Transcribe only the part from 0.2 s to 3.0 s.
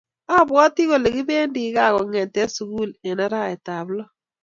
Abwati kole kipendi kaa kongete sukul